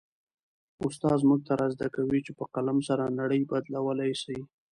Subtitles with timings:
[0.85, 4.37] استاد موږ ته را زده کوي چي په قلم سره نړۍ بدلولای سي.